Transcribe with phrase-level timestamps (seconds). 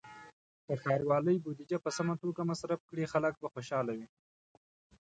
[0.65, 4.07] که ښاروالۍ بودیجه په سمه توګه مصرف کړي، خلک به خوشحاله وي.